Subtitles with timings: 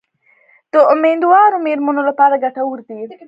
[0.73, 2.99] د امیندواره میرمنو لپاره ګټور دي.